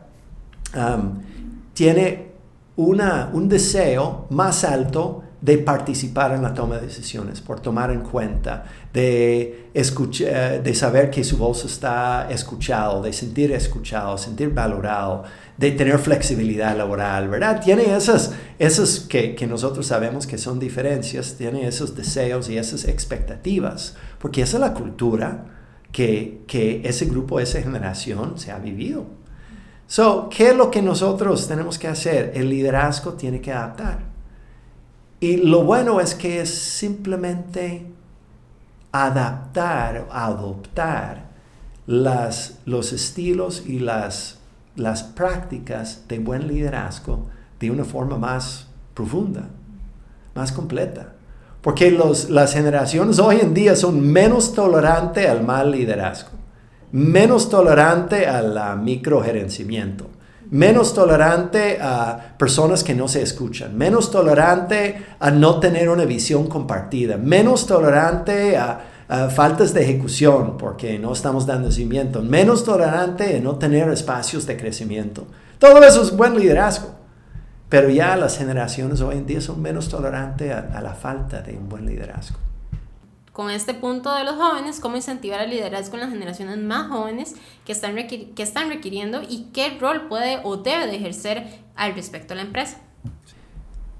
tiene 1.74 2.32
una, 2.76 3.30
un 3.34 3.50
deseo 3.50 4.28
más 4.30 4.64
alto 4.64 5.24
de 5.42 5.58
participar 5.58 6.34
en 6.34 6.44
la 6.44 6.54
toma 6.54 6.76
de 6.76 6.86
decisiones, 6.86 7.42
por 7.42 7.60
tomar 7.60 7.90
en 7.90 8.02
cuenta, 8.02 8.64
de, 8.94 9.70
escuchar, 9.74 10.62
de 10.62 10.76
saber 10.76 11.10
que 11.10 11.24
su 11.24 11.38
voz 11.38 11.66
está 11.66 12.30
escuchado, 12.30 13.02
de 13.02 13.12
sentir 13.12 13.52
escuchado, 13.52 14.20
sentir 14.20 14.54
valorado, 14.54 15.24
de 15.58 15.72
tener 15.72 15.98
flexibilidad 15.98 16.78
laboral, 16.78 17.28
¿verdad? 17.28 17.60
Tiene 17.60 17.96
esas, 17.96 18.34
esas 18.60 19.00
que, 19.00 19.34
que 19.34 19.48
nosotros 19.48 19.88
sabemos 19.88 20.28
que 20.28 20.38
son 20.38 20.60
diferencias, 20.60 21.36
tiene 21.38 21.68
esos 21.68 21.96
deseos 21.96 22.48
y 22.48 22.60
esas 22.60 22.86
expectativas, 22.86 23.96
porque 24.20 24.44
esa 24.44 24.58
es 24.58 24.62
la 24.62 24.76
cultura 24.76 25.46
que, 25.92 26.44
que 26.46 26.82
ese 26.86 27.06
grupo, 27.06 27.40
esa 27.40 27.60
generación 27.62 28.38
se 28.38 28.52
ha 28.52 28.60
vivido. 28.60 29.08
So, 29.88 30.30
¿qué 30.30 30.50
es 30.50 30.56
lo 30.56 30.70
que 30.70 30.84
nosotros 30.84 31.48
tenemos 31.48 31.80
que 31.80 31.88
hacer? 31.88 32.32
El 32.36 32.50
liderazgo 32.50 33.14
tiene 33.14 33.42
que 33.42 33.52
adaptar. 33.52 34.11
Y 35.22 35.38
lo 35.38 35.64
bueno 35.64 36.02
es 36.02 36.16
que 36.16 36.42
es 36.42 36.50
simplemente 36.50 37.86
adaptar, 38.92 40.08
adoptar 40.12 41.30
los 41.86 42.92
estilos 42.92 43.64
y 43.68 43.78
las, 43.78 44.40
las 44.76 45.04
prácticas 45.04 46.06
de 46.08 46.18
buen 46.18 46.48
liderazgo 46.48 47.28
de 47.60 47.70
una 47.70 47.86
forma 47.86 48.18
más 48.18 48.66
profunda, 48.96 49.44
más 50.34 50.52
completa. 50.52 51.14
Porque 51.62 51.92
los, 51.92 52.32
las 52.32 52.54
generaciones 52.54 53.20
hoy 53.20 53.42
en 53.42 53.54
día 53.54 53.76
son 53.76 54.02
menos 54.02 54.56
tolerantes 54.56 55.30
al 55.30 55.44
mal 55.44 55.70
liderazgo, 55.70 56.32
menos 56.92 57.48
tolerantes 57.48 58.28
al 58.28 58.82
microgerenciamiento 58.82 60.08
menos 60.52 60.94
tolerante 60.94 61.80
a 61.82 62.36
personas 62.38 62.84
que 62.84 62.94
no 62.94 63.08
se 63.08 63.22
escuchan, 63.22 63.78
menos 63.78 64.12
tolerante 64.12 65.04
a 65.20 65.32
no 65.32 65.60
tener 65.60 65.90
una 65.90 66.06
visión 66.06 66.48
compartida, 66.48 67.18
menos 67.18 67.66
tolerante 67.66 68.58
a, 68.58 68.88
faltas 69.36 69.74
de 69.74 69.84
ejecución 69.84 70.56
porque 70.58 70.98
no 70.98 71.12
estamos 71.12 71.46
dando 71.46 71.70
cimiento, 71.70 72.22
menos 72.22 72.64
tolerante 72.64 73.36
a 73.36 73.42
no 73.42 73.58
tener 73.58 73.90
espacios 73.90 74.48
de 74.48 74.56
crecimiento. 74.56 75.28
Todo 75.60 75.84
eso 75.84 76.02
es 76.02 76.16
buen 76.16 76.40
liderazgo. 76.40 76.96
Pero 77.68 77.90
ya 77.90 78.16
las 78.16 78.38
generaciones 78.38 79.02
hoy 79.02 79.18
en 79.18 79.26
día 79.26 79.42
son 79.42 79.62
menos 79.62 79.90
tolerantes 79.90 80.54
a 80.54 80.82
la 80.82 80.94
falta 80.94 81.42
de 81.42 81.58
un 81.58 81.68
buen 81.68 81.86
liderazgo 81.86 82.38
con 83.42 83.50
este 83.50 83.74
punto 83.74 84.14
de 84.14 84.24
los 84.24 84.36
jóvenes, 84.36 84.80
cómo 84.80 84.98
incentivar 84.98 85.42
el 85.42 85.50
liderazgo 85.50 85.96
en 85.96 86.02
las 86.02 86.12
generaciones 86.12 86.60
más 86.60 86.92
jóvenes 86.92 87.34
que 87.66 87.72
están, 87.72 87.96
que 87.96 88.44
están 88.44 88.70
requiriendo 88.70 89.24
y 89.28 89.48
qué 89.52 89.80
rol 89.80 90.08
puede 90.08 90.40
o 90.44 90.58
debe 90.58 90.86
de 90.86 90.98
ejercer 90.98 91.48
al 91.76 91.96
respecto 91.96 92.34
a 92.34 92.38
la 92.38 92.44
empresa. 92.44 92.78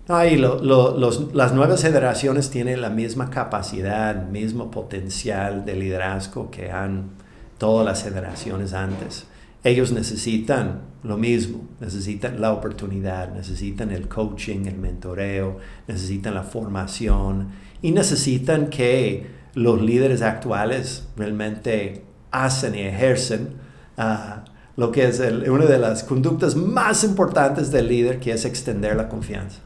Ay, 0.08 0.38
los, 0.38 1.34
las 1.34 1.54
nuevas 1.56 1.82
generaciones 1.82 2.52
tienen 2.52 2.82
la 2.82 2.92
misma 2.92 3.32
capacidad, 3.32 4.28
mismo 4.28 4.70
potencial 4.70 5.66
de 5.66 5.76
liderazgo 5.76 6.52
que 6.52 6.70
han 6.70 7.10
todas 7.58 7.84
las 7.84 8.04
generaciones 8.04 8.74
antes. 8.74 9.26
Ellos 9.64 9.92
necesitan 9.92 10.82
lo 11.02 11.18
mismo, 11.18 11.68
necesitan 11.80 12.40
la 12.40 12.54
oportunidad, 12.54 13.34
necesitan 13.34 13.90
el 13.90 14.08
coaching, 14.08 14.68
el 14.68 14.78
mentoreo, 14.78 15.58
necesitan 15.88 16.36
la 16.36 16.44
formación 16.44 17.71
y 17.82 17.92
necesitan 17.92 18.68
que 18.70 19.28
los 19.54 19.82
líderes 19.82 20.22
actuales 20.22 21.08
realmente 21.18 22.04
hacen 22.32 22.76
y 22.76 22.82
ejercen 22.82 23.56
ah, 23.98 24.46
lo 24.78 24.92
que 24.92 25.06
es 25.06 25.20
una 25.20 25.66
de 25.66 25.78
las 25.78 26.04
conductas 26.04 26.56
más 26.56 27.04
importantes 27.04 27.72
del 27.72 27.88
líder, 27.88 28.20
que 28.20 28.32
es 28.32 28.46
extender 28.46 28.96
la 28.96 29.10
confianza. 29.10 29.60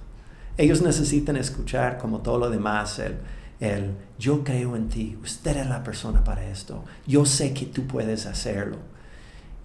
Ellos 0.57 0.81
necesitan 0.81 1.37
escuchar 1.37 1.97
como 1.97 2.19
todo 2.19 2.39
lo 2.39 2.49
demás, 2.49 2.99
el, 2.99 3.17
el 3.59 3.91
yo 4.17 4.43
creo 4.43 4.75
en 4.75 4.89
ti, 4.89 5.17
usted 5.21 5.57
es 5.57 5.67
la 5.67 5.83
persona 5.83 6.23
para 6.23 6.45
esto, 6.45 6.83
yo 7.05 7.25
sé 7.25 7.53
que 7.53 7.65
tú 7.65 7.85
puedes 7.85 8.25
hacerlo. 8.25 8.77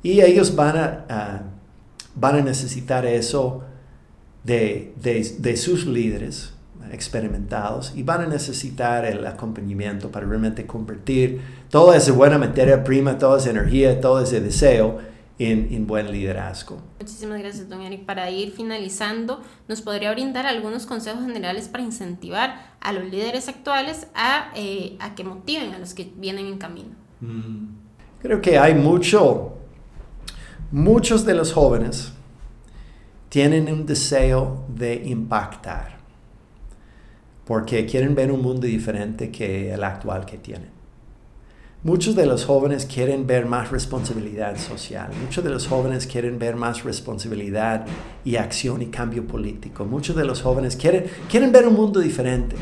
Y 0.02 0.20
ellos 0.20 0.54
van 0.56 0.76
a, 0.76 1.42
van 2.14 2.36
a 2.36 2.40
necesitar 2.42 3.06
eso 3.06 3.64
de, 4.44 4.94
de, 5.00 5.36
de 5.38 5.56
sus 5.56 5.86
líderes 5.86 6.52
experimentados 6.92 7.92
y 7.94 8.02
van 8.02 8.22
a 8.22 8.26
necesitar 8.26 9.04
el 9.04 9.26
acompañamiento 9.26 10.10
para 10.10 10.26
realmente 10.26 10.66
convertir 10.66 11.40
toda 11.68 11.96
esa 11.96 12.12
buena 12.12 12.38
materia 12.38 12.82
prima, 12.82 13.18
toda 13.18 13.38
esa 13.38 13.50
energía, 13.50 14.00
todo 14.00 14.20
ese 14.20 14.40
deseo 14.40 14.98
en, 15.38 15.68
en, 15.72 15.86
buen 15.86 16.10
liderazgo. 16.12 16.82
Muchísimas 16.98 17.40
gracias, 17.40 17.68
don 17.68 17.80
Eric. 17.80 18.04
Para 18.04 18.30
ir 18.30 18.52
finalizando, 18.52 19.40
¿nos 19.68 19.80
podría 19.80 20.12
brindar 20.12 20.46
algunos 20.46 20.84
consejos 20.84 21.22
generales 21.24 21.68
para 21.68 21.82
incentivar 21.82 22.74
a 22.80 22.92
los 22.92 23.04
líderes 23.04 23.48
actuales 23.48 24.06
a, 24.14 24.50
eh, 24.54 24.96
a 25.00 25.14
que 25.14 25.24
motiven 25.24 25.72
a 25.72 25.78
los 25.78 25.94
que 25.94 26.12
vienen 26.16 26.46
en 26.46 26.58
camino? 26.58 26.90
Mm. 27.20 27.68
Creo 28.20 28.42
que 28.42 28.58
hay 28.58 28.74
mucho, 28.74 29.54
muchos 30.70 31.24
de 31.24 31.32
los 31.32 31.54
jóvenes 31.54 32.12
tienen 33.30 33.72
un 33.72 33.86
deseo 33.86 34.66
de 34.68 34.96
impactar 35.06 35.99
porque 37.50 37.84
quieren 37.84 38.14
ver 38.14 38.30
un 38.30 38.42
mundo 38.42 38.68
diferente 38.68 39.32
que 39.32 39.74
el 39.74 39.82
actual 39.82 40.24
que 40.24 40.38
tienen. 40.38 40.68
Muchos 41.82 42.14
de 42.14 42.24
los 42.24 42.44
jóvenes 42.44 42.86
quieren 42.86 43.26
ver 43.26 43.44
más 43.44 43.72
responsabilidad 43.72 44.56
social, 44.56 45.10
muchos 45.20 45.42
de 45.42 45.50
los 45.50 45.66
jóvenes 45.66 46.06
quieren 46.06 46.38
ver 46.38 46.54
más 46.54 46.84
responsabilidad 46.84 47.86
y 48.24 48.36
acción 48.36 48.82
y 48.82 48.86
cambio 48.86 49.26
político, 49.26 49.84
muchos 49.84 50.14
de 50.14 50.24
los 50.24 50.42
jóvenes 50.42 50.76
quieren, 50.76 51.06
quieren 51.28 51.50
ver 51.50 51.66
un 51.66 51.74
mundo 51.74 51.98
diferente. 51.98 52.54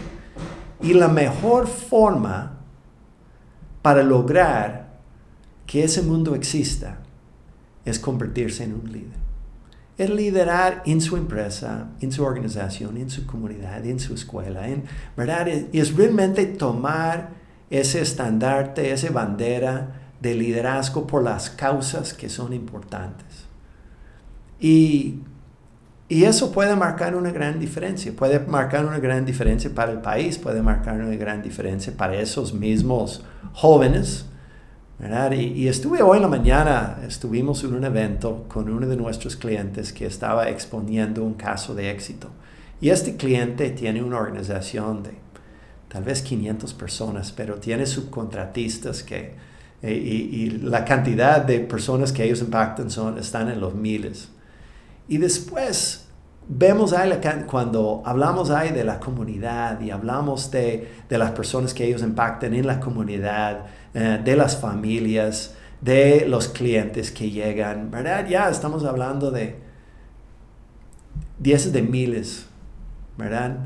Y 0.80 0.95
la 0.95 1.09
mejor 1.09 1.66
forma 1.66 2.61
para 3.83 4.02
lograr 4.02 5.00
que 5.66 5.85
ese 5.85 6.00
mundo 6.00 6.35
exista 6.35 7.00
es 7.85 7.99
convertirse 7.99 8.64
en 8.64 8.73
un 8.73 8.90
líder 8.90 9.27
es 9.99 10.11
liderar 10.11 10.83
en 10.87 11.00
su 11.00 11.17
empresa, 11.17 11.88
en 12.00 12.12
su 12.12 12.23
organización, 12.23 12.97
en 12.97 13.11
su 13.11 13.26
comunidad, 13.26 13.85
en 13.85 13.99
su 13.99 14.14
escuela, 14.14 14.69
en, 14.69 14.85
¿verdad? 15.17 15.49
Es, 15.49 15.95
realmente 15.97 16.47
tomar 16.47 17.31
ese 17.69 18.00
estandarte, 18.00 18.93
esa 18.93 19.11
bandera 19.11 20.12
de 20.21 20.35
liderazgo 20.37 21.05
por 21.07 21.25
las 21.25 21.50
causas 21.50 22.14
que 22.14 22.28
son 22.28 22.52
importantes. 22.52 23.26
Y, 24.61 25.19
y 26.09 26.25
eso 26.25 26.52
puede 26.52 26.76
marcar 26.76 27.17
una 27.17 27.33
gran 27.33 27.59
diferencia, 27.59 28.12
puede 28.14 28.38
marcar 28.38 28.87
una 28.87 29.00
gran 29.00 29.26
diferencia 29.26 29.75
para 29.75 29.90
el 29.90 30.00
país, 30.00 30.38
puede 30.38 30.62
marcar 30.62 31.00
una 31.00 31.17
gran 31.17 31.43
diferencia 31.43 31.93
para 31.97 32.14
esos 32.21 32.55
mismos 32.55 33.25
jóvenes, 33.52 34.27
Y, 35.00 35.69
estuve 35.69 36.02
hoy 36.02 36.17
en 36.17 36.23
la 36.23 36.28
mañana, 36.28 36.99
estuvimos 37.07 37.62
en 37.62 37.73
un 37.73 37.85
evento 37.85 38.47
con 38.49 38.69
uno 38.69 38.85
de 38.85 38.97
nuestros 38.97 39.37
clientes 39.37 39.93
que 39.93 40.07
estaba 40.07 40.49
exponiendo 40.49 41.23
un 41.23 41.35
caso 41.35 41.73
de 41.73 41.93
éxito. 41.93 42.31
Y 42.81 42.90
este 42.90 43.17
cliente 43.17 43.71
tiene 43.71 44.02
una 44.02 44.19
organización 44.19 45.05
de 45.05 45.12
tal 45.87 46.02
vez 46.02 46.21
500 46.23 46.75
personas, 46.75 47.31
pero 47.31 47.55
tiene 47.61 47.87
subcontratistas 47.87 49.05
que, 49.05 49.35
eh, 49.83 49.93
y, 49.93 50.50
la 50.50 50.85
cantidad 50.85 51.45
de 51.45 51.61
personas 51.61 52.11
que 52.11 52.25
ellos 52.25 52.40
impactan 52.40 52.90
son, 52.90 53.19
están 53.19 53.49
en 53.50 53.61
los 53.61 53.76
miles. 53.76 54.31
Y 55.07 55.19
después 55.19 56.07
vemos 56.49 56.93
ahí 56.93 57.12
cuando 57.47 58.02
hablamos 58.05 58.50
ahí 58.50 58.71
de 58.71 58.83
la 58.83 58.99
comunidad 58.99 59.81
y 59.81 59.90
hablamos 59.93 60.50
de, 60.50 60.90
de 61.09 61.19
las 61.19 61.31
personas 61.33 61.73
que 61.73 61.85
ellos 61.85 62.02
impactan 62.02 62.52
en 62.55 62.67
la 62.67 62.81
comunidad, 62.81 63.67
eh, 63.95 64.21
de 64.23 64.37
las 64.37 64.61
familias, 64.61 65.54
de 65.80 66.26
los 66.28 66.49
clientes 66.49 67.11
que 67.11 67.30
llegan, 67.30 67.90
¿verdad? 67.90 68.26
Ya 68.28 68.49
estamos 68.49 68.85
hablando 68.85 69.30
de 69.30 69.57
diez 71.38 71.73
de 71.73 71.83
miles, 71.83 72.47
¿verdad? 73.16 73.59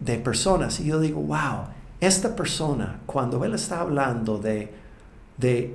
de 0.00 0.18
personas. 0.18 0.78
Y 0.80 0.84
yo 0.84 1.00
digo, 1.00 1.20
wow, 1.22 1.64
esta 1.98 2.36
persona, 2.36 3.00
cuando 3.06 3.42
él 3.44 3.54
está 3.54 3.80
hablando 3.80 4.36
de, 4.36 4.70
de 5.38 5.74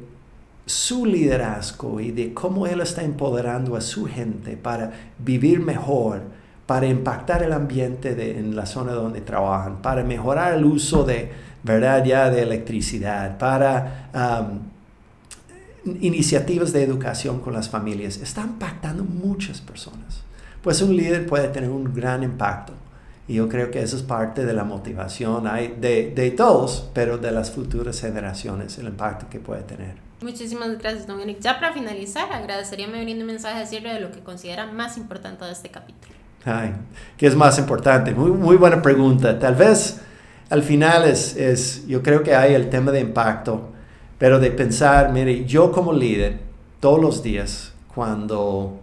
su 0.67 1.05
liderazgo 1.05 1.99
y 1.99 2.11
de 2.11 2.33
cómo 2.33 2.67
él 2.67 2.81
está 2.81 3.01
empoderando 3.01 3.75
a 3.75 3.81
su 3.81 4.05
gente 4.05 4.57
para 4.57 4.91
vivir 5.17 5.61
mejor, 5.61 6.21
para 6.65 6.85
impactar 6.85 7.41
el 7.43 7.53
ambiente 7.53 8.37
en 8.37 8.55
la 8.55 8.65
zona 8.65 8.91
donde 8.91 9.21
trabajan, 9.21 9.81
para 9.81 10.03
mejorar 10.03 10.53
el 10.53 10.65
uso 10.65 11.05
de, 11.05 11.31
¿verdad? 11.67 12.03
Ya 12.03 12.29
de 12.29 12.41
electricidad, 12.41 13.37
para 13.37 14.09
iniciativas 16.01 16.73
de 16.73 16.83
educación 16.83 17.39
con 17.39 17.53
las 17.53 17.69
familias. 17.69 18.17
Está 18.17 18.41
impactando 18.41 19.03
muchas 19.03 19.61
personas. 19.61 20.23
Pues 20.61 20.81
un 20.81 20.95
líder 20.95 21.25
puede 21.27 21.47
tener 21.49 21.69
un 21.69 21.93
gran 21.93 22.23
impacto. 22.23 22.73
Y 23.27 23.35
yo 23.35 23.49
creo 23.49 23.71
que 23.71 23.81
eso 23.81 23.97
es 23.97 24.03
parte 24.03 24.45
de 24.45 24.53
la 24.53 24.63
motivación 24.63 25.43
de, 25.81 26.13
de 26.15 26.31
todos, 26.31 26.89
pero 26.93 27.17
de 27.17 27.31
las 27.31 27.51
futuras 27.51 27.99
generaciones, 27.99 28.77
el 28.77 28.87
impacto 28.87 29.27
que 29.29 29.39
puede 29.39 29.63
tener. 29.63 29.95
Muchísimas 30.21 30.77
gracias, 30.79 31.05
Dominic. 31.05 31.39
Ya 31.41 31.59
para 31.59 31.73
finalizar, 31.73 32.31
agradecería 32.31 32.87
me 32.87 33.03
un 33.03 33.25
mensaje 33.25 33.61
a 33.61 33.65
cierre 33.65 33.93
de 33.93 33.99
lo 33.99 34.11
que 34.11 34.21
considera 34.21 34.65
más 34.65 34.97
importante 34.97 35.45
de 35.45 35.51
este 35.51 35.69
capítulo. 35.69 36.15
Ay, 36.45 36.73
¿qué 37.17 37.27
es 37.27 37.35
más 37.35 37.59
importante? 37.59 38.13
Muy, 38.13 38.31
muy 38.31 38.55
buena 38.55 38.81
pregunta. 38.81 39.37
Tal 39.37 39.55
vez 39.55 39.99
al 40.49 40.63
final 40.63 41.05
es, 41.05 41.35
es, 41.35 41.85
yo 41.87 42.01
creo 42.01 42.23
que 42.23 42.35
hay 42.35 42.53
el 42.53 42.69
tema 42.69 42.91
de 42.91 43.01
impacto, 43.01 43.69
pero 44.17 44.39
de 44.39 44.51
pensar, 44.51 45.11
mire, 45.11 45.45
yo 45.45 45.71
como 45.71 45.91
líder, 45.91 46.39
todos 46.79 47.01
los 47.01 47.21
días, 47.21 47.73
cuando 47.93 48.79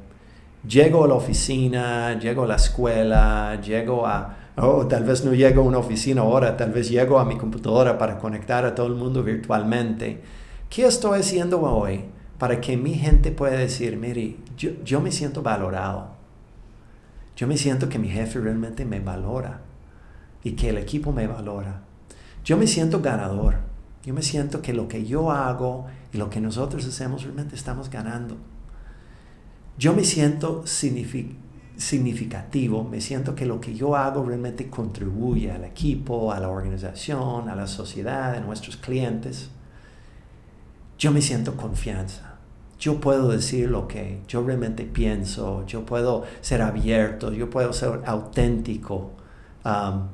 llego 0.67 1.05
a 1.05 1.09
la 1.09 1.15
oficina, 1.15 2.19
llego 2.19 2.45
a 2.45 2.47
la 2.47 2.57
escuela, 2.57 3.61
llego 3.63 4.07
a, 4.07 4.37
o 4.57 4.87
tal 4.87 5.05
vez 5.05 5.25
no 5.25 5.33
llego 5.33 5.63
a 5.63 5.65
una 5.65 5.79
oficina 5.79 6.21
ahora, 6.21 6.57
tal 6.57 6.73
vez 6.73 6.91
llego 6.91 7.19
a 7.19 7.25
mi 7.25 7.37
computadora 7.37 7.97
para 7.97 8.19
conectar 8.19 8.65
a 8.65 8.75
todo 8.75 8.87
el 8.87 8.95
mundo 8.95 9.23
virtualmente. 9.23 10.21
¿Qué 10.69 10.85
estoy 10.85 11.21
haciendo 11.21 11.63
hoy 11.63 12.05
para 12.39 12.61
que 12.61 12.77
mi 12.77 12.95
gente 12.95 13.31
pueda 13.33 13.57
decir, 13.57 13.97
mire, 13.97 14.37
yo, 14.57 14.71
yo 14.85 15.01
me 15.01 15.13
siento 15.13 15.43
valorado? 15.43 16.15
Yo 17.37 17.47
me 17.47 17.57
siento 17.57 17.89
que 17.89 17.99
mi 17.99 18.09
jefe 18.09 18.39
realmente 18.39 18.85
me 18.85 19.01
valora 19.01 19.64
y 20.45 20.53
que 20.53 20.69
el 20.69 20.79
equipo 20.79 21.11
me 21.11 21.27
valora. 21.27 21.81
Yo 22.45 22.57
me 22.57 22.69
siento 22.69 23.01
ganador. 23.01 23.57
Yo 24.05 24.13
me 24.13 24.23
siento 24.23 24.61
que 24.61 24.75
lo 24.75 24.87
que 24.87 25.07
yo 25.07 25.33
hago 25.33 25.87
y 26.13 26.19
lo 26.19 26.29
que 26.29 26.41
nosotros 26.41 26.87
hacemos 26.87 27.23
realmente 27.23 27.57
estamos 27.57 27.89
ganando. 27.89 28.37
Yo 29.79 29.95
me 29.95 30.05
siento 30.05 30.67
significativo, 30.67 32.85
me 32.85 33.01
siento 33.01 33.35
que 33.35 33.47
lo 33.47 33.63
que 33.63 33.75
yo 33.75 33.97
hago 33.97 34.23
realmente 34.25 34.69
contribuye 34.69 35.51
al 35.51 35.65
equipo, 35.65 36.33
a 36.33 36.39
la 36.39 36.51
organización, 36.51 37.49
a 37.49 37.57
la 37.57 37.67
sociedad, 37.67 38.35
a 38.35 38.41
nuestros 38.41 38.77
clientes. 38.77 39.49
Yo 40.99 41.11
me 41.11 41.23
siento 41.23 41.57
confianza. 41.57 42.35
Yo 42.79 43.01
puedo 43.01 43.31
decir 43.31 43.71
lo 43.71 43.89
que 43.89 44.21
yo 44.29 44.45
realmente 44.45 44.85
pienso, 44.85 45.65
yo 45.67 45.87
puedo 45.87 46.25
ser 46.43 46.61
abierto, 46.61 47.33
yo 47.33 47.49
puedo 47.49 47.73
ser 47.73 48.03
auténtico. 48.05 49.13
Um, 49.65 50.09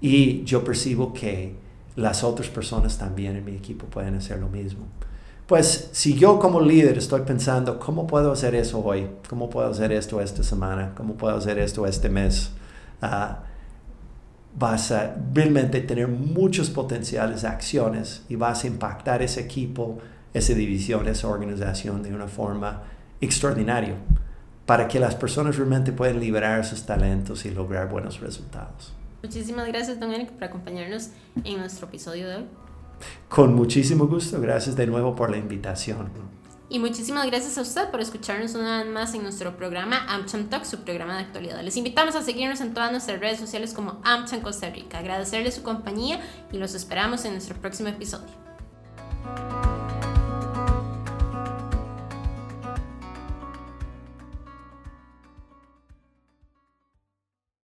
y 0.00 0.44
yo 0.44 0.64
percibo 0.64 1.12
que 1.12 1.54
las 1.96 2.24
otras 2.24 2.48
personas 2.48 2.96
también 2.98 3.36
en 3.36 3.44
mi 3.44 3.52
equipo 3.52 3.86
pueden 3.86 4.14
hacer 4.14 4.38
lo 4.38 4.48
mismo. 4.48 4.86
Pues 5.46 5.90
si 5.92 6.14
yo 6.14 6.38
como 6.38 6.60
líder 6.60 6.96
estoy 6.96 7.22
pensando, 7.22 7.78
¿cómo 7.80 8.06
puedo 8.06 8.30
hacer 8.30 8.54
eso 8.54 8.84
hoy? 8.84 9.08
¿Cómo 9.28 9.50
puedo 9.50 9.68
hacer 9.68 9.90
esto 9.92 10.20
esta 10.20 10.44
semana? 10.44 10.92
¿Cómo 10.94 11.14
puedo 11.14 11.36
hacer 11.36 11.58
esto 11.58 11.86
este 11.86 12.08
mes? 12.08 12.52
Ah, 13.02 13.40
vas 14.56 14.92
a 14.92 15.16
realmente 15.34 15.80
tener 15.80 16.08
muchos 16.08 16.70
potenciales 16.70 17.44
acciones 17.44 18.22
y 18.28 18.36
vas 18.36 18.64
a 18.64 18.68
impactar 18.68 19.22
ese 19.22 19.40
equipo, 19.40 19.98
esa 20.32 20.54
división, 20.54 21.08
esa 21.08 21.28
organización 21.28 22.02
de 22.02 22.14
una 22.14 22.28
forma 22.28 22.82
extraordinaria 23.20 23.96
para 24.66 24.86
que 24.86 25.00
las 25.00 25.16
personas 25.16 25.56
realmente 25.56 25.90
puedan 25.90 26.20
liberar 26.20 26.64
sus 26.64 26.84
talentos 26.84 27.44
y 27.44 27.50
lograr 27.50 27.88
buenos 27.88 28.20
resultados. 28.20 28.94
Muchísimas 29.22 29.66
gracias, 29.68 30.00
Don 30.00 30.12
Eric, 30.12 30.30
por 30.30 30.44
acompañarnos 30.44 31.10
en 31.44 31.58
nuestro 31.58 31.86
episodio 31.86 32.28
de 32.28 32.36
hoy. 32.36 32.44
Con 33.28 33.54
muchísimo 33.54 34.06
gusto. 34.06 34.40
Gracias 34.40 34.76
de 34.76 34.86
nuevo 34.86 35.14
por 35.14 35.30
la 35.30 35.36
invitación. 35.36 36.10
Y 36.68 36.78
muchísimas 36.78 37.26
gracias 37.26 37.58
a 37.58 37.62
usted 37.62 37.90
por 37.90 38.00
escucharnos 38.00 38.54
una 38.54 38.84
vez 38.84 38.92
más 38.92 39.12
en 39.14 39.24
nuestro 39.24 39.56
programa 39.56 40.06
AmCham 40.08 40.48
Talk, 40.48 40.64
su 40.64 40.84
programa 40.84 41.16
de 41.16 41.22
actualidad. 41.24 41.62
Les 41.62 41.76
invitamos 41.76 42.14
a 42.14 42.22
seguirnos 42.22 42.60
en 42.60 42.74
todas 42.74 42.92
nuestras 42.92 43.18
redes 43.18 43.40
sociales 43.40 43.74
como 43.74 44.00
AmCham 44.04 44.40
Costa 44.40 44.70
Rica. 44.70 44.98
Agradecerle 44.98 45.50
su 45.50 45.64
compañía 45.64 46.20
y 46.52 46.58
los 46.58 46.74
esperamos 46.74 47.24
en 47.24 47.32
nuestro 47.32 47.56
próximo 47.56 47.88
episodio. 47.88 48.28